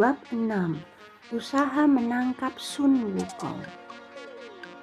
[0.00, 0.80] Bab 6
[1.28, 3.60] Usaha menangkap Sun Wukong.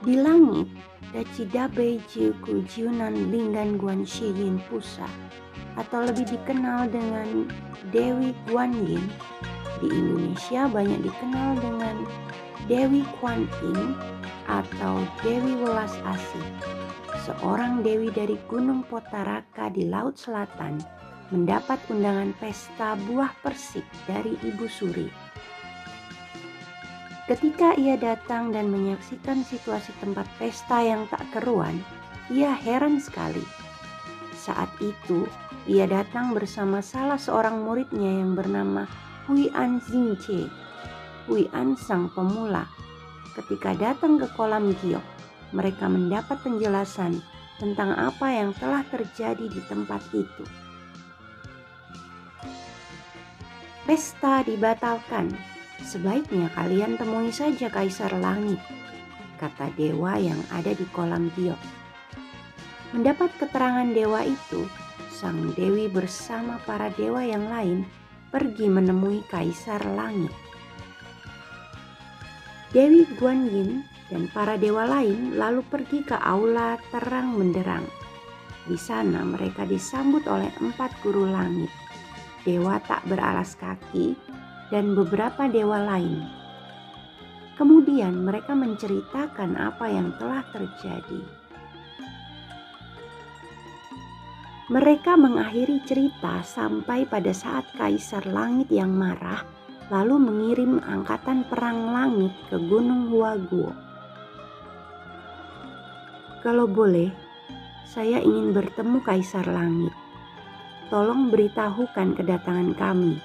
[0.05, 0.69] Di langit,
[1.09, 5.09] Daci Dabe Jiuku Jiunan Linggan Guan Yin Pusa
[5.73, 7.49] atau lebih dikenal dengan
[7.89, 9.09] Dewi Guan Yin
[9.81, 11.97] di Indonesia banyak dikenal dengan
[12.69, 13.97] Dewi Kuan Yin
[14.45, 16.45] atau Dewi Welas Asih
[17.25, 20.77] seorang dewi dari Gunung Potaraka di Laut Selatan
[21.27, 25.07] mendapat undangan pesta buah persik dari Ibu Suri.
[27.27, 31.83] Ketika ia datang dan menyaksikan situasi tempat pesta yang tak keruan,
[32.31, 33.43] ia heran sekali.
[34.31, 35.27] Saat itu,
[35.67, 38.87] ia datang bersama salah seorang muridnya yang bernama
[39.27, 40.47] Hui An Xingche,
[41.27, 42.63] Hui An sang pemula.
[43.35, 45.03] Ketika datang ke kolam giok,
[45.51, 47.19] mereka mendapat penjelasan
[47.59, 50.66] tentang apa yang telah terjadi di tempat itu.
[53.87, 55.31] Pesta dibatalkan.
[55.79, 58.59] Sebaiknya kalian temui saja Kaisar Langit,
[59.39, 61.55] kata dewa yang ada di kolam giok.
[62.91, 64.67] Mendapat keterangan dewa itu,
[65.07, 67.87] sang dewi bersama para dewa yang lain
[68.27, 70.35] pergi menemui Kaisar Langit.
[72.75, 77.87] Dewi Guan Yin dan para dewa lain lalu pergi ke aula terang menderang.
[78.67, 81.71] Di sana mereka disambut oleh empat guru langit
[82.47, 84.15] dewa tak beralas kaki,
[84.71, 86.23] dan beberapa dewa lain.
[87.59, 91.21] Kemudian mereka menceritakan apa yang telah terjadi.
[94.67, 99.43] Mereka mengakhiri cerita sampai pada saat Kaisar Langit yang marah
[99.87, 103.71] lalu mengirim angkatan perang langit ke Gunung Huaguo.
[106.43, 107.07] Kalau boleh,
[107.87, 109.95] saya ingin bertemu Kaisar Langit
[110.87, 113.19] tolong beritahukan kedatangan kami,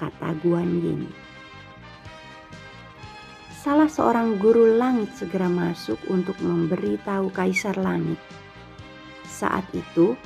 [0.00, 1.02] kata Guan Yin.
[3.62, 8.18] Salah seorang guru langit segera masuk untuk memberitahu Kaisar Langit.
[9.22, 10.18] Saat itu,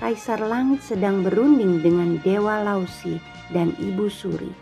[0.00, 3.20] Kaisar Langit sedang berunding dengan Dewa Lausi
[3.52, 4.52] dan Ibu Suri.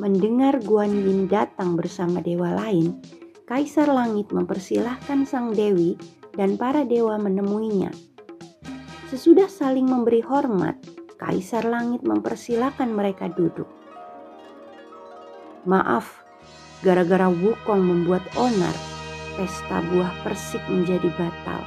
[0.00, 2.96] Mendengar Guan Yin datang bersama dewa lain,
[3.44, 6.00] Kaisar Langit mempersilahkan sang dewi
[6.32, 7.92] dan para dewa menemuinya
[9.12, 10.80] Sesudah saling memberi hormat,
[11.20, 13.68] Kaisar Langit mempersilahkan mereka duduk.
[15.68, 16.24] Maaf,
[16.80, 18.72] gara-gara Wukong membuat onar,
[19.36, 21.60] pesta buah persik menjadi batal.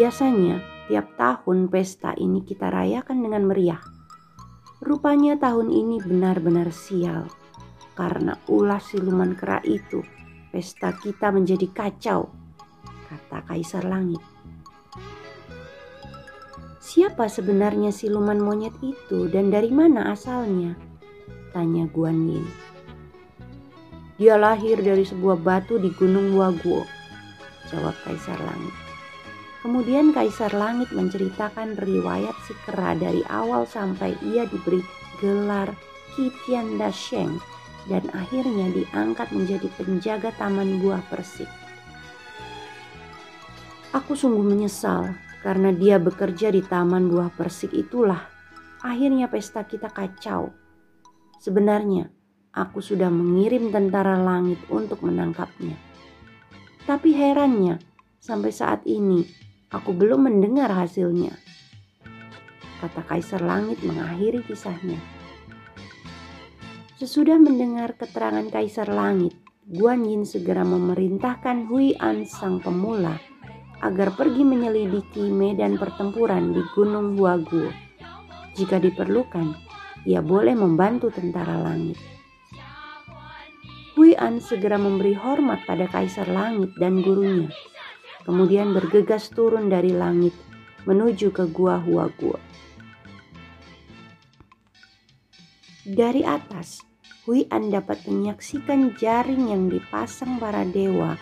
[0.00, 3.84] Biasanya, tiap tahun pesta ini kita rayakan dengan meriah.
[4.80, 7.28] Rupanya tahun ini benar-benar sial.
[7.92, 10.00] Karena ulah siluman kera itu,
[10.48, 12.32] pesta kita menjadi kacau,
[13.12, 14.33] kata Kaisar Langit.
[16.84, 20.76] Siapa sebenarnya siluman monyet itu dan dari mana asalnya?
[21.56, 22.44] Tanya Guan Yin.
[24.20, 26.84] Dia lahir dari sebuah batu di Gunung Waguo,
[27.72, 28.76] jawab Kaisar Langit.
[29.64, 34.84] Kemudian Kaisar Langit menceritakan riwayat si kera dari awal sampai ia diberi
[35.24, 35.72] gelar
[36.12, 37.40] Kitian Dasheng
[37.88, 41.48] dan akhirnya diangkat menjadi penjaga taman buah persik.
[43.96, 48.24] Aku sungguh menyesal karena dia bekerja di taman buah persik itulah
[48.80, 50.48] akhirnya pesta kita kacau.
[51.36, 52.08] Sebenarnya
[52.56, 55.76] aku sudah mengirim tentara langit untuk menangkapnya.
[56.88, 57.76] Tapi herannya
[58.16, 59.20] sampai saat ini
[59.68, 61.36] aku belum mendengar hasilnya.
[62.80, 64.96] Kata Kaisar Langit mengakhiri kisahnya.
[66.96, 73.33] Sesudah mendengar keterangan Kaisar Langit, Guan Yin segera memerintahkan Hui An sang pemula
[73.84, 77.68] agar pergi menyelidiki medan pertempuran di Gunung Huaguo.
[78.56, 79.52] Jika diperlukan,
[80.08, 82.00] ia boleh membantu tentara langit.
[83.94, 87.52] Hui An segera memberi hormat pada Kaisar Langit dan gurunya,
[88.24, 90.32] kemudian bergegas turun dari langit
[90.88, 92.40] menuju ke Gua Huaguo.
[95.84, 96.80] Dari atas,
[97.28, 101.14] Hui An dapat menyaksikan jaring yang dipasang para dewa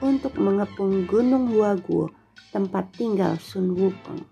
[0.00, 2.12] untuk mengepung Gunung Huaguo
[2.50, 4.24] tempat tinggal Sun Wukong.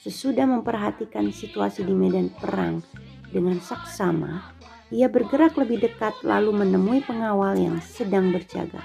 [0.00, 2.80] Sesudah memperhatikan situasi di medan perang
[3.28, 4.56] dengan saksama,
[4.88, 8.80] ia bergerak lebih dekat lalu menemui pengawal yang sedang berjaga.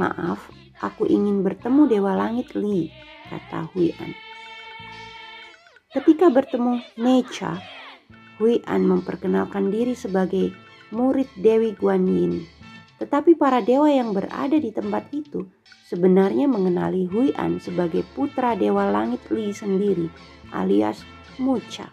[0.00, 0.48] Maaf,
[0.80, 2.88] aku ingin bertemu Dewa Langit Li,
[3.28, 4.12] kata Hui An.
[5.92, 7.56] Ketika bertemu Necha,
[8.36, 10.52] Hui An memperkenalkan diri sebagai
[10.92, 12.55] murid Dewi Guan Yin.
[12.96, 15.44] Tetapi para dewa yang berada di tempat itu
[15.86, 20.08] sebenarnya mengenali Hui An sebagai putra Dewa Langit Li sendiri
[20.56, 21.04] alias
[21.36, 21.92] Mucha.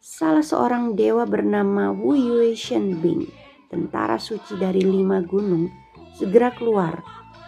[0.00, 3.28] Salah seorang dewa bernama Wu Yue Shen Bing,
[3.70, 5.70] tentara suci dari lima gunung,
[6.16, 6.98] segera keluar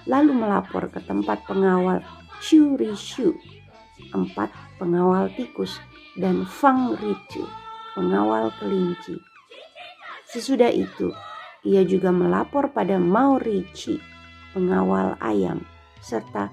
[0.06, 2.04] lalu melapor ke tempat pengawal
[2.40, 3.36] Chu Rishu,
[4.16, 4.48] empat
[4.80, 5.76] pengawal tikus,
[6.16, 7.44] dan Fang Ritu,
[7.92, 9.29] pengawal kelinci.
[10.30, 11.10] Sesudah itu,
[11.66, 13.98] ia juga melapor pada Maurici,
[14.54, 15.58] pengawal ayam,
[15.98, 16.46] serta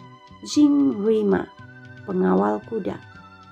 [0.50, 1.46] Jing Rima,
[2.10, 2.98] pengawal kuda.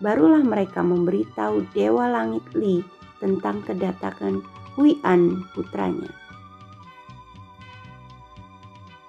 [0.02, 2.82] Barulah mereka memberitahu Dewa Langit Li
[3.22, 4.42] tentang kedatangan
[4.74, 6.10] Hui An putranya.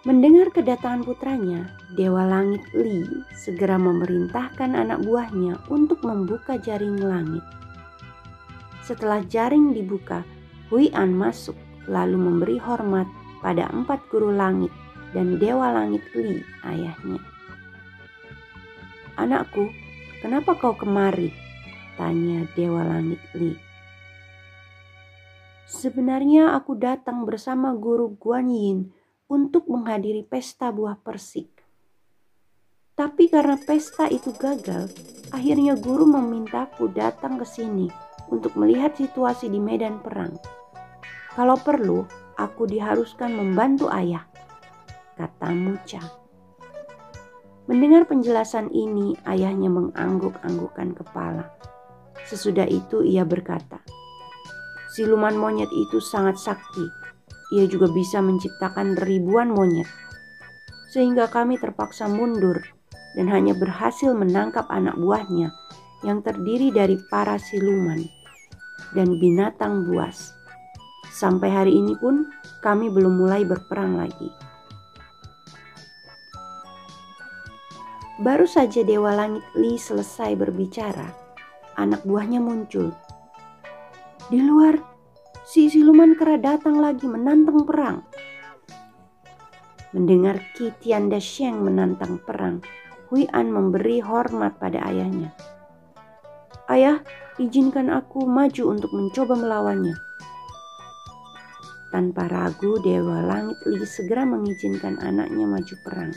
[0.07, 1.67] Mendengar kedatangan putranya,
[1.99, 3.03] Dewa Langit Li
[3.35, 7.43] segera memerintahkan anak buahnya untuk membuka jaring langit.
[8.87, 10.23] Setelah jaring dibuka,
[10.67, 11.55] Hui An masuk
[11.87, 13.07] lalu memberi hormat
[13.39, 14.75] pada empat guru langit
[15.15, 17.23] dan dewa langit Li ayahnya.
[19.15, 19.71] Anakku,
[20.19, 21.31] kenapa kau kemari?
[21.95, 23.55] Tanya dewa langit Li.
[25.71, 28.91] Sebenarnya aku datang bersama guru Guan Yin
[29.31, 31.47] untuk menghadiri pesta buah persik.
[32.99, 34.91] Tapi karena pesta itu gagal,
[35.31, 40.35] akhirnya guru memintaku datang ke sini untuk melihat situasi di medan perang.
[41.37, 42.07] Kalau perlu,
[42.41, 44.25] aku diharuskan membantu ayah,
[45.15, 46.03] kata Muca.
[47.67, 51.51] Mendengar penjelasan ini, ayahnya mengangguk-anggukkan kepala.
[52.25, 53.83] Sesudah itu ia berkata,
[54.97, 56.87] Siluman monyet itu sangat sakti.
[57.53, 59.91] Ia juga bisa menciptakan ribuan monyet.
[60.89, 62.57] Sehingga kami terpaksa mundur
[63.19, 65.53] dan hanya berhasil menangkap anak buahnya
[66.07, 67.99] yang terdiri dari para siluman
[68.95, 70.39] dan binatang buas.
[71.11, 72.31] Sampai hari ini pun
[72.63, 74.31] kami belum mulai berperang lagi.
[78.23, 81.05] Baru saja Dewa Langit Li selesai berbicara,
[81.77, 82.95] anak buahnya muncul.
[84.33, 84.81] Di luar,
[85.45, 87.99] si siluman kera datang lagi menantang perang.
[89.93, 92.65] Mendengar Ki Tianda Sheng menantang perang,
[93.13, 95.56] Hui An memberi hormat pada ayahnya.
[96.67, 96.99] Ayah,
[97.39, 99.95] izinkan aku maju untuk mencoba melawannya.
[101.95, 106.13] Tanpa ragu, Dewa Langit Li segera mengizinkan anaknya maju perang.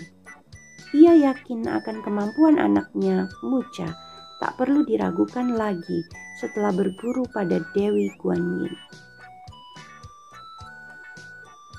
[0.97, 3.93] Ia yakin akan kemampuan anaknya, Mucha,
[4.41, 6.01] tak perlu diragukan lagi
[6.41, 8.73] setelah berguru pada Dewi Guan Yin.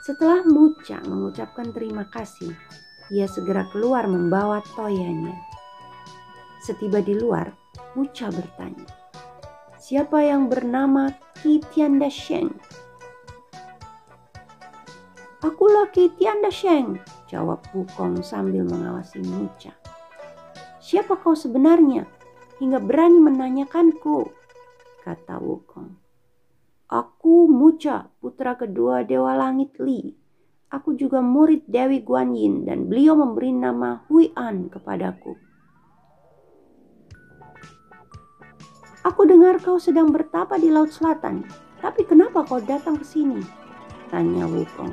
[0.06, 2.54] Setelah Mucha mengucapkan terima kasih,
[3.10, 5.34] ia segera keluar membawa toyanya.
[6.62, 7.59] Setiba di luar,
[7.98, 8.86] Mucha bertanya,
[9.80, 11.10] "Siapa yang bernama
[11.42, 12.54] Ki Tianda Sheng?"
[15.40, 19.72] Akulah Tianda Sheng, jawab Wukong sambil mengawasi Mucha.
[20.76, 22.04] Siapa kau sebenarnya
[22.60, 24.28] hingga berani menanyakanku?
[25.00, 25.96] Kata Wukong.
[26.92, 30.12] Aku Mucha, putra kedua Dewa Langit Li.
[30.70, 35.49] Aku juga murid Dewi Guan Yin dan beliau memberi nama Hui An kepadaku.
[39.00, 41.48] Aku dengar kau sedang bertapa di Laut Selatan,
[41.80, 43.40] tapi kenapa kau datang ke sini?
[44.12, 44.92] Tanya Wukong.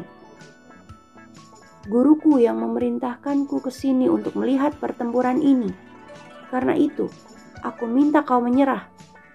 [1.92, 5.72] Guruku yang memerintahkanku ke sini untuk melihat pertempuran ini.
[6.48, 7.12] Karena itu,
[7.60, 8.88] aku minta kau menyerah.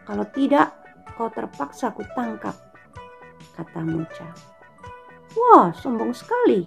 [0.08, 0.72] Kalau tidak,
[1.20, 2.56] kau terpaksa ku tangkap,
[3.52, 4.28] kata Muca.
[5.36, 6.64] Wah, sombong sekali.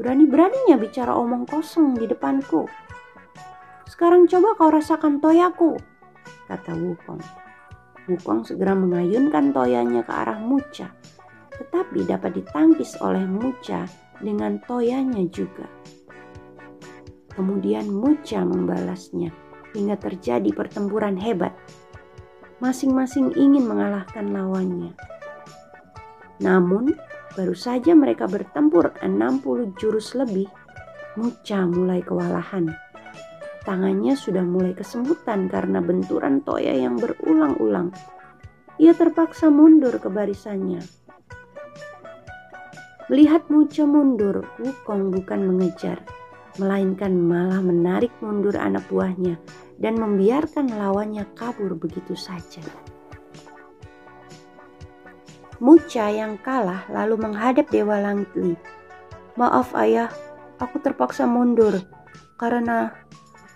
[0.00, 2.64] Berani-beraninya bicara omong kosong di depanku.
[3.84, 5.76] Sekarang coba kau rasakan toyaku,
[6.50, 7.22] kata Wukong.
[8.10, 10.90] Wukong segera mengayunkan toyanya ke arah Muca,
[11.54, 13.86] tetapi dapat ditangkis oleh Muca
[14.18, 15.70] dengan toyanya juga.
[17.32, 19.30] Kemudian Mucha membalasnya
[19.72, 21.54] hingga terjadi pertempuran hebat.
[22.58, 24.94] Masing-masing ingin mengalahkan lawannya.
[26.42, 26.94] Namun,
[27.38, 30.50] baru saja mereka bertempur 60 jurus lebih,
[31.14, 32.72] Mucha mulai kewalahan.
[33.62, 37.94] Tangannya sudah mulai kesemutan karena benturan toya yang berulang-ulang.
[38.82, 40.82] Ia terpaksa mundur ke barisannya
[43.12, 46.00] Melihat Muca mundur, Wukong bukan mengejar,
[46.56, 49.36] melainkan malah menarik mundur anak buahnya
[49.76, 52.64] dan membiarkan lawannya kabur begitu saja.
[55.60, 58.56] Muca yang kalah lalu menghadap Dewa Langit Li.
[59.36, 60.08] Maaf ayah,
[60.56, 61.84] aku terpaksa mundur
[62.40, 62.96] karena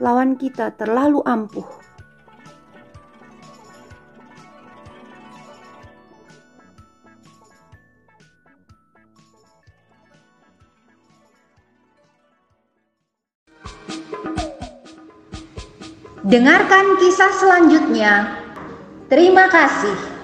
[0.01, 1.65] lawan kita terlalu ampuh.
[16.27, 18.43] Dengarkan kisah selanjutnya.
[19.07, 20.16] Terima kasih.